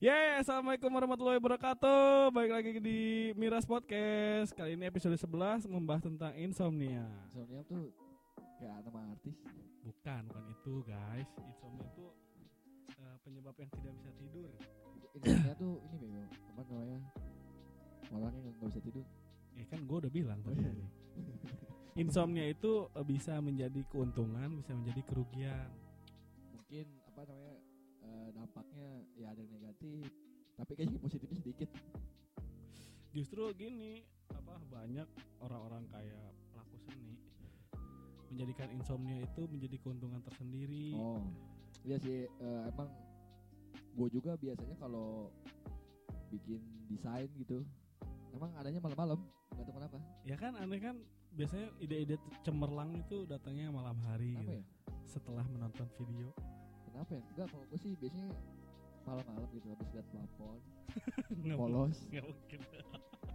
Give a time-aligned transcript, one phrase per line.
[0.00, 2.32] Yeah, assalamualaikum warahmatullahi wabarakatuh.
[2.32, 3.00] Baik lagi di
[3.36, 4.56] Miras Podcast.
[4.56, 7.04] Kali ini episode 11 membahas tentang insomnia.
[7.28, 7.92] Insomnia tuh
[8.56, 9.36] kayak nama artis.
[9.84, 11.28] Bukan, bukan itu guys.
[11.44, 12.04] Insomnia itu
[12.96, 14.48] eh, penyebab yang tidak bisa tidur.
[15.20, 16.22] Insomnia tuh ini bego.
[16.56, 17.00] Apa namanya?
[18.08, 19.04] Orang yang nggak bisa tidur.
[19.52, 20.64] Ya kan gue udah bilang Oh, tadi.
[20.64, 20.88] iya.
[22.00, 25.68] Insomnia itu eh, bisa menjadi keuntungan, bisa menjadi kerugian.
[26.56, 27.49] Mungkin apa namanya?
[28.32, 30.06] Dampaknya ya ada yang negatif.
[30.56, 31.68] Tapi kayaknya positifnya sedikit.
[33.10, 35.08] Justru gini, apa banyak
[35.42, 37.18] orang-orang kayak pelaku seni
[38.30, 40.94] menjadikan insomnia itu menjadi keuntungan tersendiri.
[40.94, 41.18] Oh,
[41.82, 42.30] iya sih.
[42.30, 42.86] eh, emang
[43.98, 45.34] gue juga biasanya kalau
[46.30, 47.66] bikin desain gitu,
[48.30, 49.18] emang adanya malam-malam.
[49.58, 49.98] Gak tahu kenapa.
[50.22, 51.02] Ya kan aneh kan
[51.34, 52.14] biasanya ide-ide
[52.46, 54.54] cemerlang itu datangnya malam hari Apa gitu.
[54.54, 54.62] ya?
[55.10, 56.30] Setelah menonton video.
[57.00, 57.24] Kenapa ya?
[57.32, 58.28] Enggak, kalau gue sih biasanya
[59.08, 60.60] malam-malam gitu habis lihat plafon,
[61.56, 61.96] polos.
[62.12, 62.60] nggak mungkin.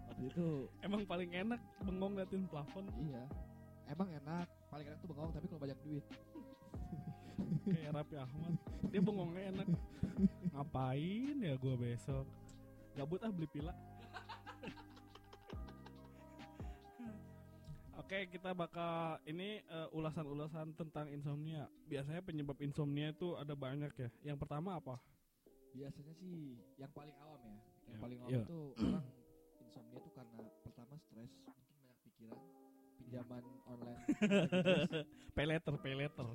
[0.05, 0.47] Habis itu
[0.85, 3.25] Emang paling enak bengong liatin plafon Iya.
[3.89, 6.05] Emang enak, paling enak tuh bengong tapi kalau banyak duit.
[7.73, 8.53] kayak Raffi Ahmad.
[8.93, 9.67] Dia bengongnya enak.
[10.53, 12.29] Ngapain ya gua besok?
[12.93, 13.73] Gabut ah beli pila.
[18.05, 21.65] Oke, kita bakal ini eh, ulasan-ulasan tentang insomnia.
[21.89, 24.09] Biasanya penyebab insomnia itu ada banyak ya.
[24.21, 25.01] Yang pertama apa?
[25.73, 27.57] Biasanya sih yang paling awam ya.
[27.89, 28.43] Yang Ya, paling awam iya.
[28.45, 29.05] itu orang
[29.57, 32.45] insomnia tuh karena pertama stres, mungkin banyak pikiran,
[33.01, 34.01] pinjaman online.
[35.37, 36.27] Peleter, peleter.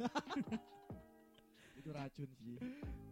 [1.78, 2.58] itu racun sih.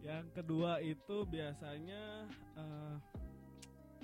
[0.03, 2.27] Yang kedua itu biasanya
[2.59, 2.95] eh,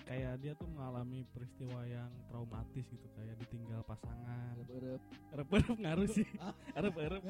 [0.05, 4.53] kayak dia tuh mengalami peristiwa yang traumatis gitu kayak ditinggal pasangan.
[4.61, 5.01] Erep-erep.
[5.33, 6.27] Erep-erep ngaruh sih.
[6.37, 6.53] Ah.
[6.77, 7.21] Erep-erep.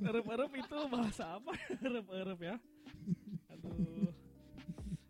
[0.00, 1.52] Erep-erep itu bahasa apa?
[1.86, 2.56] Erep-erep ya.
[3.50, 4.10] Aduh.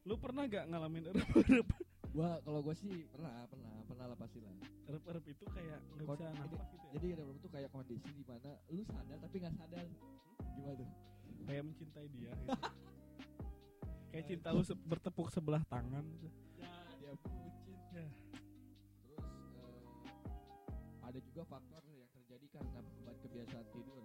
[0.04, 1.68] Lu pernah gak ngalamin erep-erep?
[2.14, 4.52] Gua kalau gua sih pernah, pernah, pernah lah pasti lah.
[4.88, 6.92] Erep-erep itu kayak nggak bisa nafas gitu ya.
[6.96, 9.86] Jadi erep-erep tuh kayak kondisi di mana lu sadar tapi nggak sadar.
[10.56, 10.88] Gimana tuh?
[11.44, 12.56] Kayak mencintai dia gitu.
[14.14, 16.06] Kayak cinta lu se- bertepuk sebelah tangan.
[16.54, 17.74] Ya, dia bucin.
[17.90, 18.06] Ya.
[19.02, 19.26] Terus
[19.58, 19.82] eh,
[21.02, 23.98] ada juga faktor yang terjadi karena beban kebiasaan tidur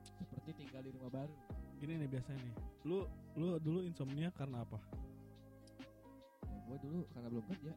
[0.00, 1.36] seperti tinggal di rumah baru.
[1.76, 2.56] Gini nih biasanya nih.
[2.82, 3.04] Lu
[3.36, 4.80] lu dulu insomnia karena apa?
[6.42, 7.72] Ya, gue dulu karena belum kerja.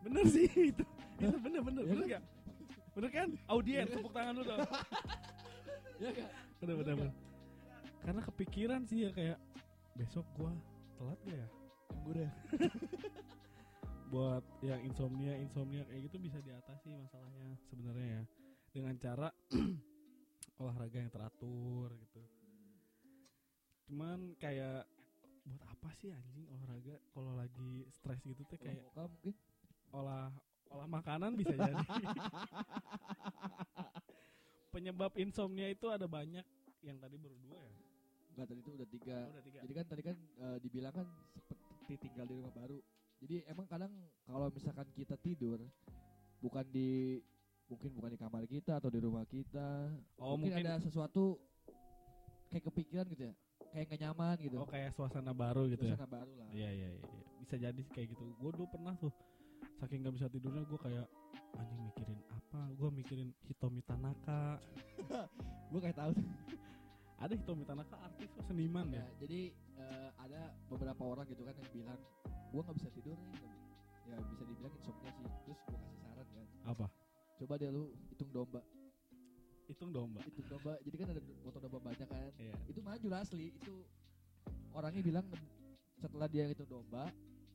[0.00, 0.84] Bener sih itu.
[1.16, 2.12] Itu bener bener Ya bener kan?
[2.16, 2.24] gak?
[2.96, 3.28] Bener kan?
[3.46, 4.60] Audiens tepuk tangan lu dong.
[5.96, 6.28] Ya kan?
[6.60, 7.14] Bener bener bener.
[8.00, 9.36] Karena kepikiran sih ya kayak
[9.92, 10.52] besok gua
[10.96, 11.48] telat gak ya?
[12.12, 12.30] Deh.
[14.12, 18.22] Buat yang insomnia insomnia kayak gitu bisa diatasi masalahnya sebenarnya ya
[18.70, 19.28] dengan cara
[20.62, 22.22] olahraga yang teratur gitu.
[23.86, 24.86] Cuman kayak
[25.46, 29.34] buat apa sih anjing olahraga kalau lagi stres gitu tuh kayak muka mungkin.
[29.94, 30.34] olah
[30.74, 31.78] olah makanan bisa jadi.
[34.74, 36.42] Penyebab insomnia itu ada banyak.
[36.82, 37.85] Yang tadi baru dua ya.
[38.36, 39.16] Enggak tadi itu udah tiga.
[39.16, 39.58] Oh, udah tiga.
[39.64, 41.06] Jadi kan tadi kan eh, dibilang kan
[41.72, 42.78] seperti tinggal di rumah baru.
[43.16, 43.92] Jadi emang kadang
[44.28, 45.56] kalau misalkan kita tidur
[46.36, 47.16] bukan di
[47.64, 49.88] mungkin bukan di kamar kita atau di rumah kita,
[50.20, 51.40] Oh, mungkin, mungkin- ada sesuatu
[52.52, 53.34] kayak kepikiran gitu ya,
[53.72, 54.56] kayak gak nyaman gitu.
[54.60, 55.96] Oh kayak suasana baru gitu ya.
[55.96, 56.48] Suasana baru lah.
[56.52, 57.02] Iya iya iya.
[57.40, 58.22] Bisa jadi kayak gitu.
[58.36, 59.10] Gue dulu pernah tuh
[59.80, 61.06] saking nggak bisa tidurnya gue kayak
[61.56, 62.60] anjing mikirin apa?
[62.76, 64.60] Gue mikirin Hitomi Tanaka.
[65.72, 66.12] Gue kayak tahu.
[67.16, 69.04] Ada Hitomi Tanaka artis seniman ya, ya.
[69.18, 69.40] jadi
[69.74, 73.40] eh, ada beberapa orang gitu kan yang bilang, gue nggak bisa tidur nih.
[74.06, 75.24] Ya bisa dibilang insomnia sih.
[75.42, 76.86] Terus gue kasih saran kan, Apa?
[77.36, 78.60] coba deh lu hitung domba.
[79.66, 80.20] Hitung domba.
[80.22, 80.72] Hitung domba.
[80.80, 82.30] Jadi kan ada foto domba banyak kan.
[82.36, 82.54] Iya.
[82.68, 83.74] itu maju asli itu
[84.70, 85.26] orangnya bilang
[85.96, 87.08] setelah dia itu domba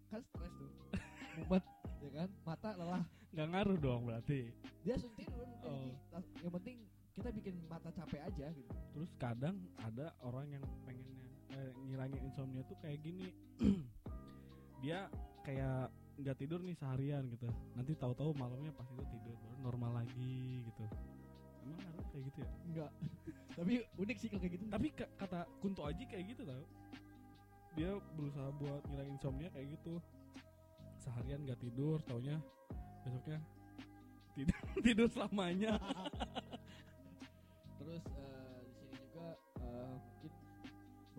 [0.09, 0.69] kan stres tuh
[1.37, 1.63] mumet
[2.01, 4.49] ya kan mata lelah Nggak ngaruh dong berarti.
[4.83, 5.93] dia langsung tidur Oh.
[6.41, 6.77] yang penting
[7.11, 12.63] kita bikin mata capek aja gitu Terus kadang ada orang yang pengennya eh, ngilangin insomnia
[12.67, 13.31] tuh kayak gini.
[14.83, 15.07] Dia
[15.47, 15.91] kayak
[16.21, 17.47] nggak tidur nih seharian gitu.
[17.75, 20.85] Nanti tahu-tahu malamnya pas itu tidur baru normal lagi gitu.
[21.63, 22.51] Emang harus kayak gitu ya?
[22.65, 22.91] enggak
[23.59, 26.65] tapi unik sih kalau kayak gitu Tapi ka- kata Kunto Aji kayak gitu tau.
[27.71, 30.03] Dia berusaha buat ngilangin insomnia kayak gitu.
[30.99, 32.37] Seharian gak tidur, taunya
[33.01, 33.39] besoknya
[34.37, 35.79] tidur tidur selamanya.
[37.91, 39.27] terus eh, di sini juga
[39.59, 40.31] eh, mungkin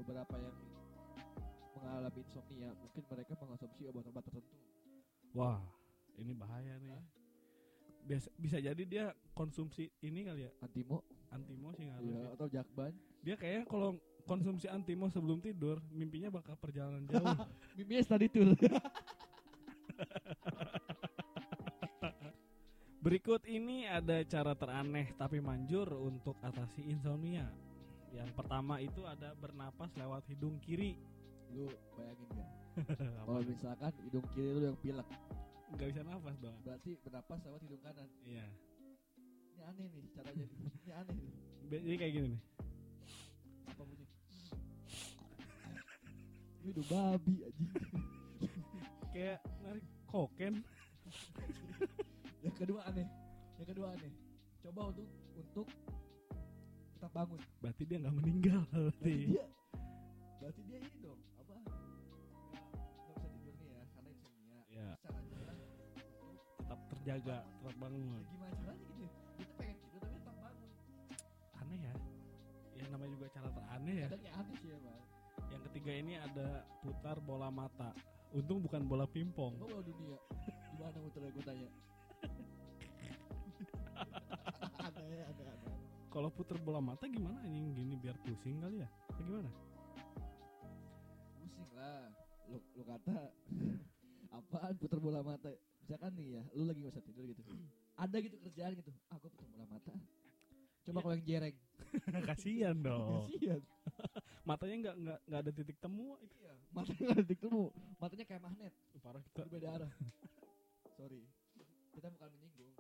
[0.01, 0.57] beberapa yang
[1.77, 4.57] mengalami insomnia mungkin mereka mengonsumsi obat-obat tertentu
[5.33, 5.65] Wah,
[6.21, 6.93] ini bahaya nih.
[8.05, 11.01] Biasa, bisa jadi dia konsumsi ini kali ya antimo
[11.33, 12.35] antimo sih iya, sih.
[12.37, 12.93] atau jakban
[13.25, 13.97] Dia kayaknya kalau
[14.29, 17.23] konsumsi antimo sebelum tidur, mimpinya bakal perjalanan jauh.
[17.79, 18.53] Mimpinya study tour.
[23.03, 27.51] Berikut ini ada cara teraneh tapi manjur untuk atasi insomnia.
[28.15, 30.95] Yang pertama itu ada bernapas lewat hidung kiri.
[31.51, 31.67] lu
[31.99, 32.51] bayangin gak?
[33.27, 35.05] Kalau misalkan hidung kiri lu yang pilek,
[35.75, 36.55] nggak bisa nafas dong.
[36.63, 38.09] berarti bernapas lewat hidung kanan.
[38.23, 38.47] Iya.
[39.51, 40.47] Ini aneh nih caranya.
[40.47, 41.33] Ini aneh nih.
[41.75, 42.43] Jadi kayak gini nih.
[43.67, 44.07] Apa bunyi?
[46.63, 47.67] Ini hidung babi aja.
[49.11, 50.55] Kayak narik koken.
[52.43, 53.07] yang kedua aneh.
[53.59, 54.13] Yang kedua aneh.
[54.61, 55.67] Coba untuk untuk
[56.93, 57.41] tetap bangun.
[57.59, 59.15] Berarti dia nggak meninggal Berarti berarti.
[59.27, 59.45] dia
[60.39, 61.55] berarti dia ini dong apa?
[61.55, 64.59] Nggak bisa tidur nih ya karena insomnia.
[64.69, 65.39] Ya, Caranya
[66.59, 68.03] tetap terjaga, tetap bangun.
[68.03, 69.07] ya gimana caranya gitu?
[69.39, 70.71] Kita pengen tidur tapi tetap bangun.
[71.59, 71.95] Aneh ya.
[72.73, 74.07] Ya namanya juga cara teraneh ya.
[74.11, 74.99] Kadang ya aneh sih emang.
[75.51, 76.49] Yang ketiga ini ada
[76.81, 77.91] putar bola mata.
[78.33, 79.61] Untung bukan bola pingpong.
[79.61, 80.17] Kalau dunia
[80.73, 81.69] gimana muternya gue tanya?
[86.13, 88.89] Kalau putar bola mata gimana anjing gini biar pusing kali ya?
[89.09, 89.51] Apa gimana?
[91.41, 92.05] Pusing lah.
[92.53, 93.17] Lu, lu kata
[94.37, 95.49] apaan putar bola mata?
[95.83, 97.41] Misalkan nih ya, lu lagi gak usah tidur gitu.
[97.97, 98.93] Ada gitu kerjaan gitu.
[99.09, 99.93] Ah, gua putar bola mata.
[100.83, 101.03] Coba Iya.
[101.07, 101.57] kalau yang jereng.
[102.29, 103.29] Kasihan dong.
[103.31, 103.61] Kasihan.
[104.49, 106.09] Matanya nggak nggak nggak ada titik temu.
[106.21, 106.55] Itu Iya.
[106.75, 107.65] Matanya nggak detik temu.
[107.97, 108.75] Matanya kayak magnet.
[109.01, 109.39] parah kita.
[109.49, 109.93] Berbeda arah.
[110.93, 111.23] Sorry.
[111.93, 112.72] Kita bukan menyinggung.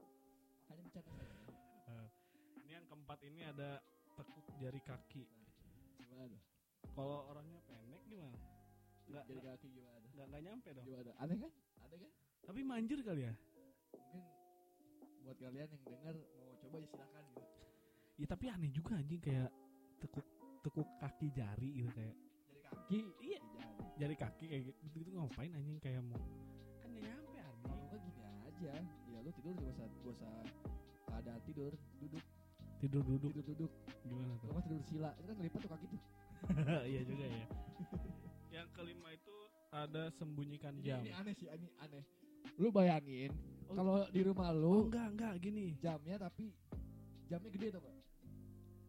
[2.92, 3.80] Keempat ini ada
[4.20, 5.24] tekuk jari kaki.
[6.04, 6.36] Gimana?
[6.92, 8.36] Kalau orangnya pendek gimana?
[9.08, 10.06] Nggak nggak kaki gimana?
[10.12, 10.84] nggak nggak nyampe dong.
[10.84, 11.10] Gimana?
[11.24, 11.52] Aneh kan?
[11.88, 12.10] Aneh kan?
[12.44, 13.32] Tapi manjur kali ya.
[13.96, 14.22] Mungkin
[15.24, 17.44] buat kalian yang dengar mau coba ya silakan gitu.
[18.20, 19.48] Ya tapi aneh juga anjing kayak
[20.04, 20.26] tekuk
[20.60, 22.98] tekuk kaki jari gitu kayak Jadi kaki.
[23.24, 23.40] Iya.
[23.40, 23.84] Jadi.
[23.96, 26.20] jari kaki kayak gitu, gitu ngapain anjing kayak mau
[26.76, 27.88] kan nggak nyampe Kalau anjing.
[27.88, 28.72] enggak gini aja.
[29.08, 30.32] Ya lu tidur gak usah gak usah
[31.08, 32.24] keadaan tidur, duduk,
[32.82, 33.72] Tidur duduk tidur duduk.
[34.02, 34.48] gimana tuh?
[34.50, 36.00] Nggak tidur sila, itu kan ngelipat tuh kaki tuh.
[36.90, 37.46] iya juga ya.
[38.52, 39.36] yang kelima itu
[39.70, 41.00] ada sembunyikan Ini, jam.
[41.00, 42.02] ini aneh sih, ini aneh.
[42.58, 43.30] Lu bayangin
[43.62, 43.78] Oh.
[43.78, 45.78] kalau di rumah Oh lu enggak enggak gini.
[45.78, 46.50] jamnya tapi
[47.24, 47.96] jamnya gede tuh enggak?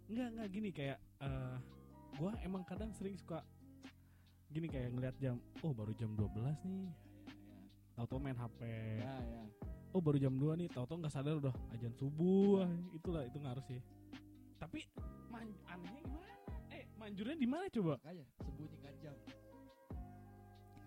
[0.10, 1.56] Enggak enggak gini kayak eh
[2.18, 3.46] gua emang kadang sering suka
[4.50, 5.38] gini kayak ngeliat jam.
[5.62, 6.34] Oh baru jam 12
[6.66, 6.90] nih.
[7.94, 8.60] Tahu-tahu main HP.
[9.00, 9.44] Ya, ya.
[9.94, 10.68] Oh baru jam 2 nih.
[10.74, 12.66] Tahu-tahu nggak sadar udah ajan subuh.
[12.98, 13.78] Itulah itu ngaruh sih.
[14.58, 14.82] Tapi
[15.30, 16.34] man, anehnya gimana?
[16.74, 17.94] Eh manjurnya di mana coba?
[18.02, 19.16] Makanya sembunyikan jam.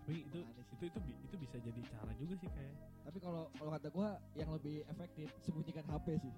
[0.07, 2.75] Tapi itu itu itu itu bisa jadi cara juga sih kayak.
[3.07, 6.35] Tapi kalau kalau kata gua yang lebih efektif sembunyikan HP sih.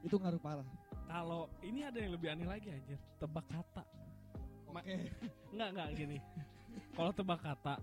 [0.00, 0.64] Itu ngaruh parah.
[1.06, 2.96] Kalau ini ada yang lebih aneh lagi anjir.
[3.20, 3.84] Tebak kata.
[4.72, 4.96] Ma- Oke.
[5.52, 6.18] Enggak enggak gini.
[6.96, 7.76] Kalau tebak kata,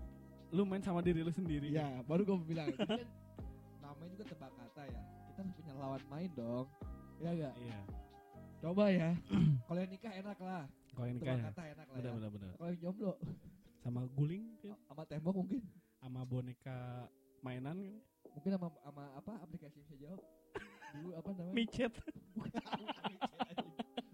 [0.50, 1.70] lu main sama diri lu sendiri.
[1.70, 2.70] Iya, baru gua mau bilang.
[3.94, 5.00] Namanya juga tebak kata ya.
[5.24, 6.66] Kita harus punya lawan main dong.
[7.18, 7.54] Ya enggak?
[7.56, 7.80] Iya.
[8.58, 9.10] Coba ya.
[9.66, 10.64] kalau yang nikah enak lah.
[10.90, 12.14] Kalau ini Tebak kayak kata enak lah benar ya.
[12.14, 12.50] benar benar.
[12.54, 13.12] Kalau yang jomblo
[13.78, 15.60] Sama guling kan, sama tembok mungkin.
[16.00, 16.78] sama boneka
[17.40, 17.96] mainan kan.
[18.32, 20.20] Mungkin sama sama apa aplikasi yang bisa jawab.
[20.94, 21.52] Dulu apa namanya?
[21.52, 21.92] Micet.
[22.38, 23.28] bukan bukan micet.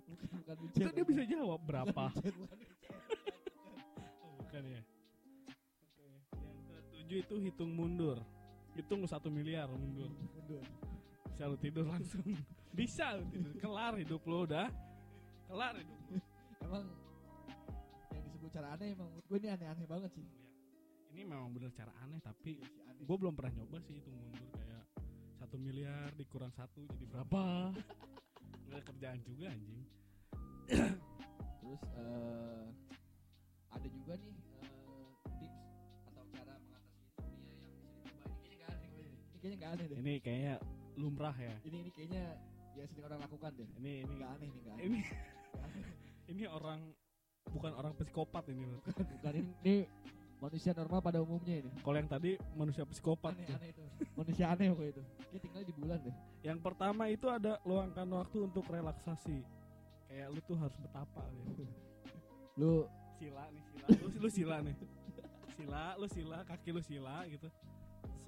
[0.08, 0.82] Bukan bukan micet.
[0.82, 2.02] Itu dia bisa jawab berapa.
[2.10, 2.92] Bukan micet, bukan micet.
[4.24, 4.82] Oh, bukan ya.
[5.78, 6.08] Oke.
[6.66, 8.18] Yang ketujuh itu hitung mundur.
[8.90, 10.10] Hitung satu miliar mundur.
[10.34, 10.66] Mundur.
[11.30, 12.26] Bisa lu tidur langsung.
[12.74, 13.54] Bisa lu tidur.
[13.62, 14.66] Kelar hidup lu udah.
[15.46, 16.18] Kelar hidup lu.
[16.58, 16.90] Emang
[18.10, 20.26] yang disebut cara aneh emang gue ini aneh-aneh banget sih.
[21.14, 23.06] Ini memang bener cara aneh tapi Iya aneh.
[23.06, 24.82] gue belum pernah nyoba sih hitung mundur kayak
[25.38, 27.70] satu miliar dikurang satu jadi berapa
[28.74, 29.82] nggak kerjaan juga anjing
[30.66, 32.66] Terus eh
[33.70, 34.34] ada juga nih
[39.60, 39.96] nggak aneh deh.
[40.00, 40.54] ini kayaknya
[40.96, 42.24] lumrah ya Ini ini kayaknya
[42.72, 43.68] ya sering orang lakukan deh.
[43.76, 44.84] ini ini Nggak aneh nih nggak aneh.
[44.88, 45.00] ini
[45.64, 45.84] aneh.
[46.26, 46.80] ini orang
[47.50, 48.62] bukan orang psikopat ini.
[48.62, 49.76] Bukan, bukan ini, ini
[50.38, 51.70] manusia normal pada umumnya ini.
[51.82, 53.56] kalau yang tadi manusia psikopat Aneh tuh.
[53.58, 53.82] aneh itu.
[54.14, 55.02] Manusia aneh pokoknya itu.
[55.28, 56.16] Dia tinggal di bulan deh.
[56.40, 59.44] yang pertama itu ada luangkan waktu untuk relaksasi
[60.06, 61.64] kayak lu tuh harus betapa gitu.
[62.56, 62.72] Lu
[63.14, 64.76] sila nih sila lu, lu sila nih
[65.52, 67.48] sila lu sila kaki lu sila gitu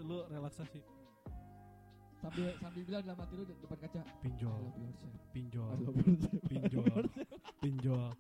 [0.04, 0.84] lu relaksasi
[2.22, 4.00] sambil sambil bilang dalam hati lu di depan kaca.
[4.22, 4.62] Pinjol.
[5.34, 5.78] Pinjol.
[6.46, 7.02] Pinjol.
[7.62, 8.10] Pinjol.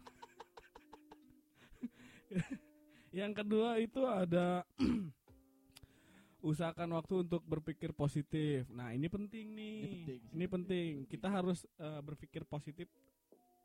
[3.22, 4.66] Yang kedua itu ada
[6.48, 8.66] usahakan waktu untuk berpikir positif.
[8.74, 9.78] Nah ini penting nih.
[9.78, 12.90] Ini penting ini penting, kita harus eh, berpikir positif.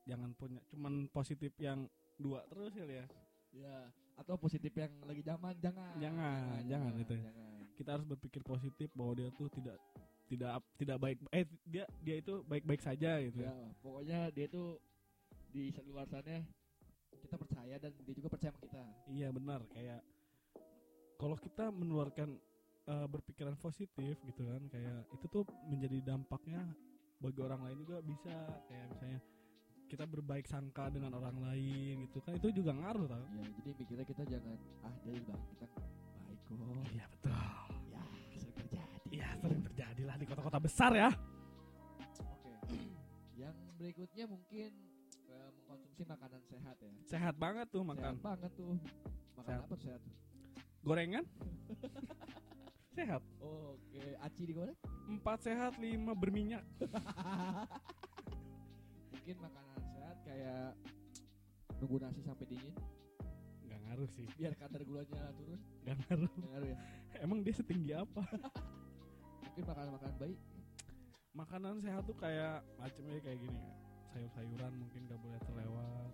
[0.06, 1.90] Jangan punya cuman positif yang
[2.22, 3.06] dua terus ya ya.
[3.58, 3.76] Ya
[4.18, 5.58] atau positif yang lagi zaman.
[5.58, 5.98] Jangan.
[5.98, 7.16] Jangan, jangan itu.
[7.18, 7.46] jangan.
[7.78, 9.78] kita harus berpikir positif bahwa dia tuh tidak
[10.28, 13.42] tidak tidak baik eh dia dia itu baik-baik saja gitu.
[13.44, 14.80] Ya pokoknya dia tuh
[15.52, 16.44] di luar sana
[17.24, 18.84] kita percaya dan dia juga percaya sama kita.
[19.10, 20.02] Iya benar kayak
[21.18, 22.38] kalau kita menularkan
[22.88, 26.62] eh, berpikiran positif gitu kan kayak itu tuh menjadi dampaknya
[27.18, 28.36] bagi orang lain juga bisa
[28.70, 29.20] kayak misalnya
[29.88, 33.24] kita berbaik sangka dengan orang lain gitu kan itu juga ngaruh tau.
[33.34, 35.66] Ya jadi mikirnya kita jangan ah dia udah kita
[36.28, 36.60] baik kok.
[36.92, 37.67] Iya betul
[39.38, 41.10] sering terjadi lah di kota-kota besar ya.
[42.26, 42.52] Oke.
[43.42, 44.70] Yang berikutnya mungkin
[45.30, 46.92] eh, mengkonsumsi makanan sehat ya.
[47.06, 48.18] Sehat banget tuh makan.
[48.18, 48.74] Sehat banget tuh.
[49.38, 49.62] Makan Sehat.
[49.64, 50.02] apa tuh sehat?
[50.82, 51.26] Gorengan?
[52.98, 53.22] Sehat.
[53.38, 54.78] Oke aci digoreng?
[55.08, 56.66] Empat sehat lima berminyak.
[59.14, 60.74] Mungkin makanan sehat kayak
[61.78, 62.74] nunggu nasi sampai dingin.
[63.70, 64.26] Nggak ngaruh sih.
[64.34, 65.62] Biar kadar gulanya turun.
[65.86, 66.32] Nggak ngaruh.
[66.42, 66.78] Nggak ngaruh ya?
[67.24, 68.24] Emang dia setinggi apa
[69.58, 70.40] mungkin makanan makanan baik.
[71.34, 73.62] Makanan sehat tuh kayak macamnya kayak gini
[74.14, 76.12] sayur-sayuran mungkin gak boleh terlewat.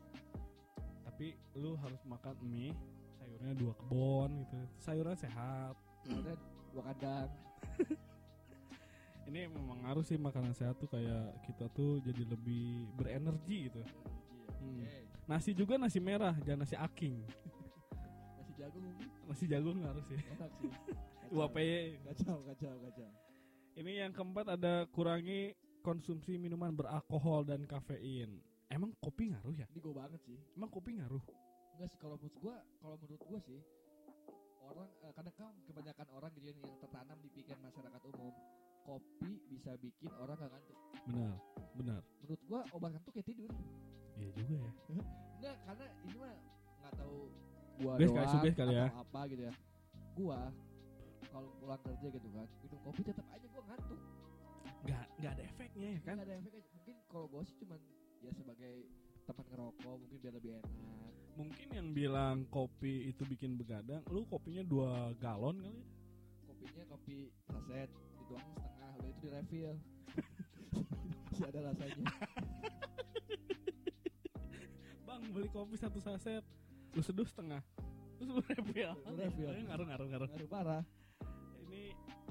[1.03, 1.27] Tapi
[1.59, 2.71] lu harus makan mie
[3.19, 4.55] sayurnya dua kebon gitu.
[4.79, 5.75] Sayuran sehat.
[6.07, 6.39] Kemudian
[6.71, 7.29] dua kandang.
[9.27, 13.83] Ini memang ngaruh sih makanan sehat tuh kayak kita tuh jadi lebih berenergi gitu.
[14.63, 14.87] Hmm.
[14.87, 15.03] Oke.
[15.27, 17.19] nasi juga nasi merah jangan nasi aking.
[18.39, 19.07] Nasi jagung mungkin.
[19.27, 20.19] Nasi jagung ngaruh sih.
[20.31, 20.71] Enak sih.
[21.27, 21.49] Kacau.
[21.49, 21.57] uap
[22.05, 23.22] kacau kacau kacau
[23.73, 28.39] ini yang keempat ada kurangi konsumsi minuman beralkohol dan kafein.
[28.69, 29.65] Emang kopi ngaruh ya?
[29.69, 30.37] Ini gue banget sih.
[30.57, 31.21] Emang kopi ngaruh?
[31.73, 33.61] Enggak sih kalau menurut gua kalau menurut gua sih
[34.63, 38.33] orang eh, kadang kan kebanyakan orang gitu ya, yang tertanam di pikiran masyarakat umum.
[38.83, 40.77] Kopi bisa bikin orang gak ngantuk.
[41.07, 41.35] Benar
[41.73, 42.01] benar.
[42.21, 43.49] Menurut gua obat ngantuk kayak tidur.
[44.21, 44.71] Iya juga ya.
[45.41, 46.35] Enggak karena ini mah
[46.83, 47.17] nggak tahu
[47.81, 48.87] gua doang kali ya.
[48.93, 49.53] apa gitu ya.
[50.13, 50.39] Gua
[51.33, 53.99] kalau pulang kerja gitu kan minum kopi tetap aja gua ngantuk.
[54.85, 56.13] Nggak nggak ada efeknya ya kan?
[56.13, 56.61] Kan ada efeknya.
[56.77, 57.79] Mungkin kalau gua sih cuman
[58.21, 58.73] ya sebagai
[59.25, 60.71] teman ngerokok mungkin biar lebih enak.
[61.33, 65.81] Mungkin yang bilang kopi itu bikin begadang lu kopinya dua galon kali
[66.45, 67.89] kopinya kopi saset
[68.21, 69.73] dituang setengah udah itu di refill
[71.33, 72.05] masih ada rasanya.
[75.09, 76.45] Bang beli kopi satu saset.
[76.93, 77.65] Lu seduh setengah.
[78.21, 78.93] Terus lu refill.
[79.09, 79.49] Lu refill.
[79.65, 80.27] Ngaruh ngaruh ngaruh.
[80.29, 80.85] Ngaruh parah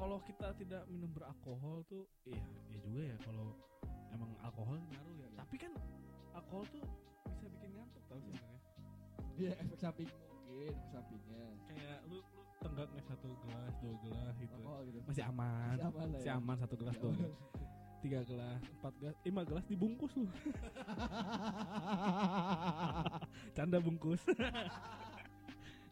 [0.03, 2.43] kalau kita tidak minum beralkohol tuh iya
[2.75, 3.55] iya juga ya kalau
[4.11, 5.71] emang alkohol ngaruh ya tapi kan
[6.35, 6.83] alkohol tuh
[7.39, 8.59] bisa bikin ngantuk tau sebenarnya
[9.39, 10.11] dia efek samping
[10.53, 11.49] mungkin efek sampingnya.
[11.67, 12.23] Kayak lu lu
[12.63, 14.55] tenggak nih satu gelas dua gelas gitu.
[14.61, 14.99] Rokok gitu.
[15.09, 15.75] Masih aman.
[15.75, 16.55] Masih aman lah masih ya.
[16.63, 17.19] satu gelas dua aman.
[17.19, 17.35] gelas
[18.03, 20.27] tiga gelas empat gelas lima gelas dibungkus lu.
[23.57, 24.19] Canda bungkus.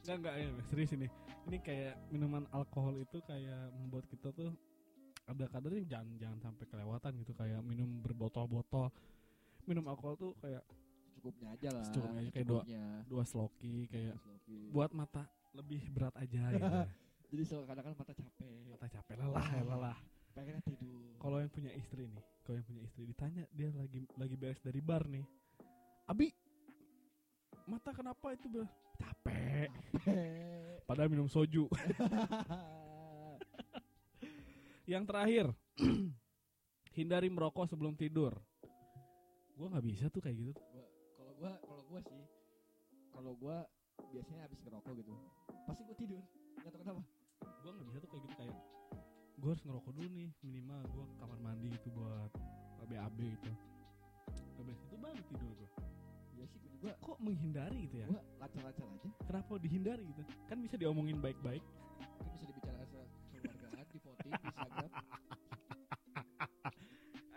[0.00, 1.12] Enggak enggak ya serius ini
[1.50, 4.54] ini kayak minuman alkohol itu kayak membuat kita tuh
[5.26, 7.32] ada kadarnya jangan jangan sampai kelewatan gitu.
[7.34, 8.94] Kayak minum berbotol-botol.
[9.62, 10.62] Minum alkohol tuh kayak
[11.04, 12.84] secukupnya aja lah Secukupnya aja, kayak dua- secukupnya.
[13.04, 14.58] dua sloki kayak Sloki.
[14.70, 16.78] buat mata lebih berat aja gitu.
[17.30, 18.50] Jadi so kadang-kadang mata capek.
[18.68, 19.98] Mata capek lelah ya lelah.
[20.30, 21.02] Pengennya tidur.
[21.18, 24.78] Kalau yang punya istri nih kalau yang punya istri ditanya dia lagi lagi beres dari
[24.80, 25.26] bar nih.
[26.06, 26.30] Abi
[27.64, 28.66] mata kenapa itu Bel?"
[29.00, 29.70] Capek.
[30.84, 31.70] Padahal minum soju.
[34.90, 35.46] Yang terakhir
[36.98, 38.34] hindari merokok sebelum tidur.
[39.54, 40.58] Gua nggak bisa tuh kayak gitu.
[41.14, 42.22] Kalau gua kalau gua sih
[43.14, 43.62] kalau gua
[44.10, 45.14] biasanya habis ngerokok gitu.
[45.68, 46.22] Pasti gua tidur.
[46.58, 47.02] Nggak tahu kenapa.
[47.62, 48.56] Gua nggak bisa tuh kayak gitu kayak
[49.40, 52.30] gua harus ngerokok dulu nih minimal gua ke kamar mandi gitu buat
[52.90, 53.50] BAB gitu.
[54.58, 55.70] Habis itu baru tidur gua
[56.40, 58.08] ya sih juga kok menghindari gitu ya?
[58.08, 59.08] gua lancar-lancar aja.
[59.28, 60.22] Kenapa dihindari gitu?
[60.48, 61.60] Kan bisa diomongin baik-baik.
[61.60, 63.06] Mungkin bisa dibicarakan
[63.36, 64.90] keluargaan di voting di Instagram.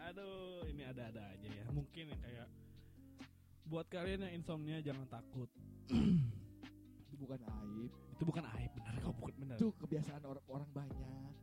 [0.08, 1.66] Aduh ini ada-ada aja ya.
[1.76, 2.48] Mungkin ya kayak
[3.68, 5.52] buat kalian yang insomnia jangan takut.
[7.12, 7.92] Itu bukan aib.
[8.16, 9.58] Itu bukan aib benar kok bukan benar.
[9.60, 11.34] Itu kebiasaan orang orang banyak.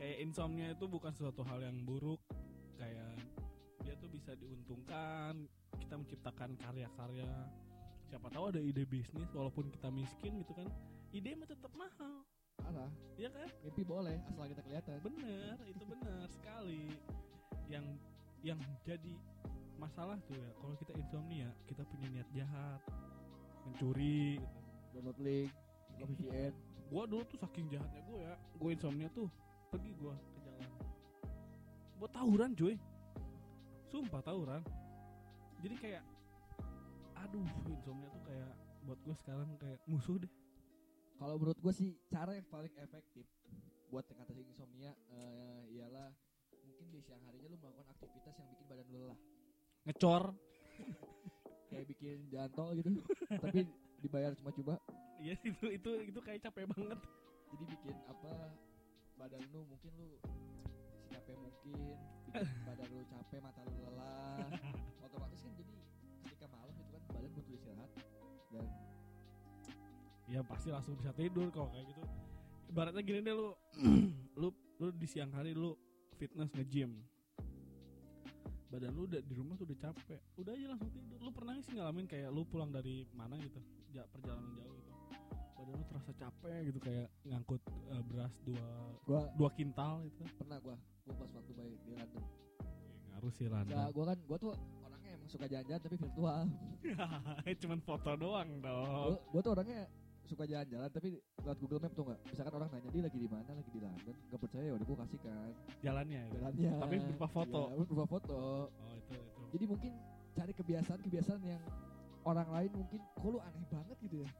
[0.00, 2.24] Kayak insomnia itu bukan suatu hal yang buruk.
[2.80, 3.20] Kayak
[3.84, 5.44] dia tuh bisa diuntungkan
[5.80, 7.32] kita menciptakan karya-karya.
[8.12, 10.68] Siapa tahu ada ide bisnis walaupun kita miskin gitu kan
[11.10, 12.22] ide mah tetap mahal.
[12.60, 12.90] Parah.
[13.16, 13.48] Ya kan?
[13.64, 14.96] Mimpi boleh asal kita kelihatan.
[15.00, 16.92] Bener itu benar sekali.
[17.72, 17.86] Yang
[18.44, 19.14] yang jadi
[19.80, 22.80] masalah tuh ya kalau kita insomnia kita punya niat jahat.
[23.64, 24.38] Mencuri.
[24.38, 24.58] Gitu.
[24.90, 25.54] download link
[26.02, 26.50] VPN
[26.90, 29.30] gua dulu tuh saking jahatnya gua ya gua insomnia tuh
[29.70, 30.70] pergi gua ke jalan.
[32.02, 32.74] Buat tawuran cuy.
[33.86, 34.62] Sumpah tawuran
[35.60, 36.02] jadi kayak
[37.16, 38.50] aduh insomnia tuh kayak
[38.82, 40.32] buat gue sekarang kayak musuh deh
[41.14, 43.28] Kalau menurut gue sih cara yang paling efektif
[43.92, 46.08] buat mengatasi insomnia eh, ialah
[46.64, 49.18] mungkin di siang harinya lu melakukan aktivitas yang bikin badan lu lelah.
[49.84, 50.24] ngecor
[51.70, 52.90] Kayak bikin jantol gitu,
[53.30, 53.62] tapi
[54.00, 54.74] dibayar cuma coba.
[55.20, 56.98] iya itu itu itu kayak capek banget
[57.52, 58.32] Jadi bikin apa
[59.14, 60.08] badan lu mungkin lu
[61.38, 61.96] mungkin,
[62.30, 64.48] bikin badan lu capek, mata lu lelah.
[65.02, 65.74] Otomatis kan jadi
[66.26, 67.90] ketika malam itu kan badan butuh istirahat.
[68.50, 68.66] Dan
[70.30, 72.02] ya pasti langsung bisa tidur kalau kayak gitu.
[72.70, 73.48] Ibaratnya gini deh lu
[74.40, 74.48] lu
[74.80, 75.74] lu di siang hari lu
[76.18, 76.94] fitness nge-gym.
[78.70, 80.22] Badan lu udah di rumah tuh udah capek.
[80.38, 81.18] Udah aja langsung tidur.
[81.18, 83.58] Lu pernah sih ngalamin kayak lu pulang dari mana gitu?
[83.90, 84.99] Ja, perjalanan jauh gitu
[85.60, 87.60] badan lu terasa capek gitu kayak ngangkut
[87.92, 88.64] eh, beras dua
[89.04, 92.24] gua dua kintal gitu pernah gua gua pas waktu bayi di London.
[93.12, 94.50] ngaruh sih Gak, Randa gua kan gua tuh
[94.80, 96.40] orangnya emang suka jalan-jalan tapi virtual.
[97.60, 99.80] cuman foto doang dong Gua, gua tuh orangnya
[100.24, 101.08] suka jalan-jalan tapi
[101.44, 102.20] lewat Google Map tuh nggak.
[102.30, 104.98] Misalkan orang nanya dia lagi di mana, lagi di London, nggak percaya ya udah gua
[105.04, 105.50] kasih kan
[105.84, 106.70] jalannya itu jalannya.
[106.80, 107.60] Tapi berupa foto.
[107.68, 108.38] Iya, berupa foto.
[108.72, 109.92] oh itu itu Jadi mungkin
[110.30, 111.62] cari kebiasaan-kebiasaan yang
[112.24, 114.30] orang lain mungkin kok lu aneh banget gitu ya.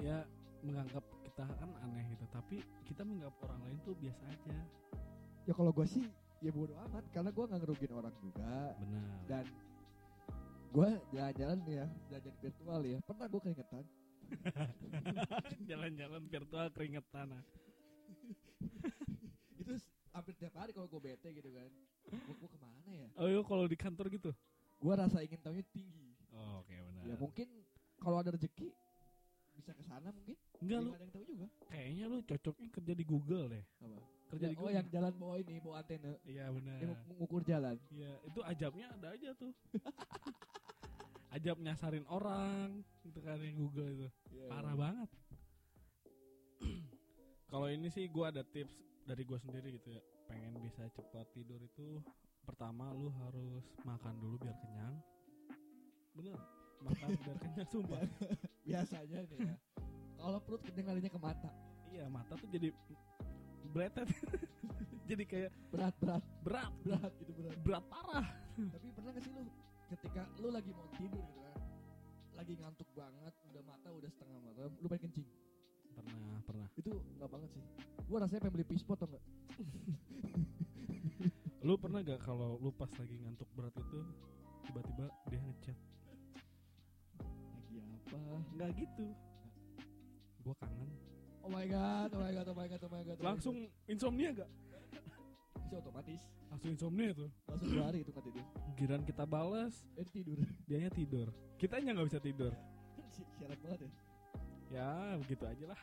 [0.00, 0.18] ya
[0.62, 2.24] menganggap kita kan aneh gitu.
[2.30, 4.56] Tapi kita menganggap orang lain tuh biasa aja.
[5.48, 6.04] Ya kalau gua sih
[6.40, 7.04] ya bodo amat.
[7.12, 8.52] Karena gua nggak ngerugin orang juga.
[8.76, 9.04] Benar.
[9.26, 9.44] Dan
[10.70, 12.98] gua jalan-jalan ya jalan virtual ya.
[13.04, 13.84] Pernah gua keringetan?
[15.70, 17.28] Jalan-jalan virtual keringetan.
[19.60, 19.74] Itu
[20.14, 21.70] hampir tiap hari kalau gue bete gitu kan.
[22.38, 23.08] Gua ke mana ya?
[23.18, 24.30] Oh iya kalau di kantor gitu?
[24.80, 26.14] Gua rasa ingin tahunya tinggi.
[26.30, 27.02] Oh, oke benar.
[27.04, 27.48] Ya mungkin
[28.00, 28.72] kalau ada rezeki
[29.60, 30.36] bisa ke sana mungkin?
[30.58, 31.46] Enggak lu ada yang tahu juga?
[31.68, 33.64] kayaknya lu cocoknya kerja di Google deh.
[33.78, 33.98] Apa?
[34.30, 34.74] Kerja Ya, di oh Google.
[34.74, 36.12] yang jalan bawa ini bawa antena.
[36.24, 36.76] Iya benar.
[36.80, 37.76] Dia mengukur jalan.
[37.90, 39.52] Iya itu ajabnya ada aja tuh.
[41.30, 44.08] Ajab nyasarin orang gitu kan yang Google itu.
[44.34, 45.08] Iya, parah banget.
[47.50, 48.74] Kalau ini sih gua ada tips
[49.06, 50.02] dari gua sendiri gitu ya.
[50.26, 52.02] Pengen bisa cepat tidur itu
[52.42, 54.94] pertama lu harus makan dulu biar kenyang.
[56.18, 56.38] Bener.
[56.82, 58.02] Makan biar kenyang sumpah
[58.64, 59.56] biasanya nih ya.
[60.20, 61.50] Kalau perut kenyang kalinya ke mata.
[61.90, 62.70] Iya mata tuh jadi
[63.70, 64.08] bletet
[65.10, 66.22] jadi kayak berat berat.
[66.44, 66.72] Berat.
[66.84, 67.58] Berat gitu berat.
[67.64, 68.26] Berat parah.
[68.56, 69.42] Tapi pernah gak sih lu
[69.90, 71.58] ketika lu lagi mau tidur gitu kan
[72.38, 75.28] lagi ngantuk banget udah mata udah setengah malam lu pengen kencing?
[75.96, 76.68] Pernah pernah.
[76.78, 77.64] Itu nggak banget sih.
[78.06, 79.24] Gua rasanya pengen beli pispot atau enggak
[81.60, 84.00] lu pernah gak kalau lu pas lagi ngantuk berat itu
[88.74, 89.06] gitu.
[90.44, 90.90] Gua kangen.
[91.40, 93.16] Oh my god oh my god oh my god oh my god.
[93.16, 93.56] Oh my langsung
[93.88, 94.50] insomnia gak
[95.60, 96.20] bisa otomatis.
[96.50, 98.44] Langsung insomnia tuh langsung dua hari itu nggak tidur.
[98.74, 100.38] Giran kita balas eh tidur.
[100.66, 101.28] dianya tidur.
[101.56, 102.52] Kitanya nggak bisa tidur.
[103.38, 103.90] Syarat banget ya.
[104.70, 105.80] Ya begitu aja lah.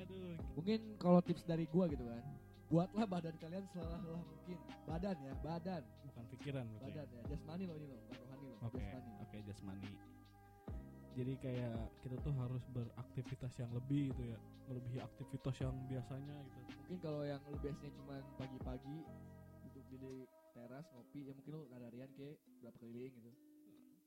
[0.00, 0.36] Aduh.
[0.56, 2.24] Mungkin kalau tips dari gua gitu kan
[2.72, 4.56] buatlah badan kalian selelah mungkin.
[4.88, 5.82] Badan ya badan.
[6.08, 9.12] Bukan pikiran badan ya jasmani loh ini loh bukan rohani loh oke jasmani.
[9.24, 9.88] oke jasmani
[11.12, 14.38] jadi kayak kita tuh harus beraktivitas yang lebih gitu ya.
[14.70, 16.60] Melebihi aktivitas yang biasanya gitu.
[16.86, 18.98] Mungkin kalau yang lu biasanya cuma pagi-pagi
[19.62, 19.98] duduk di
[20.52, 22.28] teras ngopi ya mungkin lu lari-larian ke
[22.64, 23.30] berapa keliling gitu.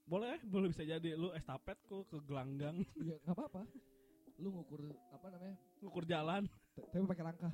[0.05, 1.09] Boleh boleh bisa jadi.
[1.13, 2.81] Lu estafet kok ke gelanggang.
[3.01, 3.61] Iya nggak apa-apa.
[4.41, 5.55] Lu ngukur apa namanya?
[5.81, 6.49] Ngukur jalan.
[6.75, 7.53] Tapi pakai langkah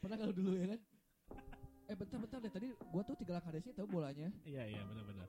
[0.00, 0.80] pernah kalau dulu ya kan?
[1.86, 2.52] Eh bentar-bentar deh.
[2.52, 4.28] Tadi gua tuh tiga langkah dari sini tahu bolanya?
[4.42, 5.28] Iya iya benar-benar.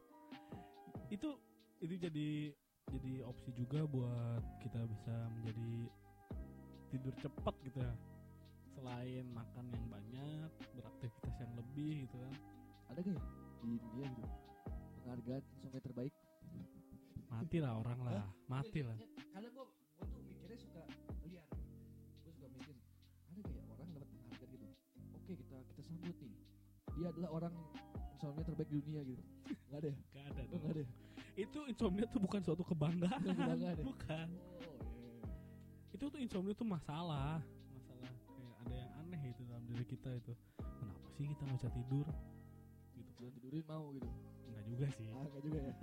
[1.12, 1.38] Itu
[1.84, 2.54] itu jadi
[2.92, 5.72] jadi opsi juga buat kita bisa menjadi
[6.92, 7.94] tidur cepat gitu ya.
[8.76, 12.34] Selain makan yang banyak beraktivitas yang lebih gitu kan.
[12.92, 13.24] Ada gak ya?
[13.64, 14.32] Di dunia gitu.
[15.02, 16.14] Penghargaan insomnia terbaik?
[17.32, 18.92] Mati lah orang lah mati lah
[19.32, 20.84] karena gua gua tuh mikirnya suka
[21.24, 21.48] liar.
[22.28, 22.76] Gua suka mikir
[23.32, 24.68] ada gak ya orang dapat penghargaan gitu?
[25.16, 26.36] Oke kita kita sambut nih.
[27.00, 27.54] Dia adalah orang
[28.20, 29.24] insomnia terbaik di dunia gitu.
[29.72, 29.98] Nggak ada ya?
[30.12, 30.60] Gak ada dong.
[30.60, 31.11] nggak ada ya?
[31.40, 33.20] Itu insomnia tuh bukan suatu kebanggaan.
[33.24, 33.84] Bukan kebanggaan ya?
[33.86, 34.28] bukan.
[34.32, 35.02] Oh iya
[36.02, 37.38] itu tuh insomnia tuh masalah.
[37.78, 40.34] Masalah kayak ada yang aneh itu dalam diri kita itu.
[40.58, 42.06] Kenapa sih kita nggak bisa tidur?
[42.98, 44.10] Gitu belum tidurin mau gitu.
[44.50, 45.06] Enggak juga sih.
[45.14, 45.74] Ah nggak juga ya?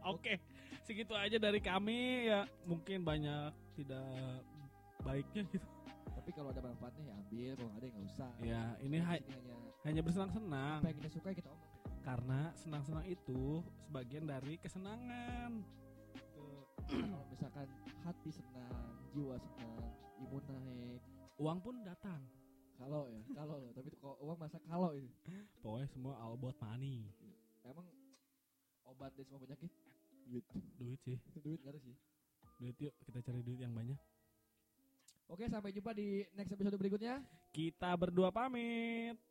[0.14, 0.38] Oke,
[0.86, 2.30] segitu aja dari kami.
[2.30, 2.46] Ya.
[2.70, 4.46] Mungkin banyak tidak
[5.02, 5.66] baiknya gitu.
[6.14, 7.50] tapi kalau ada manfaatnya ya ambil.
[7.58, 8.30] Kalau nggak ada ya nggak usah.
[8.46, 9.26] Ya, ini hanya
[9.82, 10.86] hanya bersenang-senang.
[10.86, 11.69] apa yang kita suka kita omong
[12.10, 15.62] karena senang-senang itu sebagian dari kesenangan.
[16.34, 16.66] Tuh.
[16.90, 17.70] kalau misalkan
[18.02, 19.78] hati senang jiwa senang
[20.18, 20.98] imun naik.
[21.38, 22.18] Uang pun datang.
[22.82, 23.70] Kalau ya kalau loh.
[23.70, 25.06] Tapi kalau uang masa kalau ini?
[25.62, 27.06] Pokoknya semua all about money.
[27.62, 27.86] Emang
[28.90, 29.70] obat dari semua penyakit
[30.26, 30.42] duit.
[30.82, 31.14] Duit sih.
[31.46, 31.94] Duit nggak ada sih.
[32.58, 33.98] Duit yuk kita cari duit yang banyak.
[35.30, 37.22] Oke sampai jumpa di next episode berikutnya.
[37.54, 39.29] Kita berdua pamit